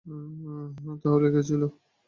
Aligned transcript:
তাহলে 1.01 1.27
কে 1.33 1.41
ছিলো? 1.47 1.67